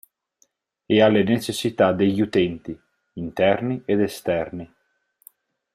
[0.87, 2.75] E alle necessità degli utenti
[3.19, 4.67] (interni ed esterni).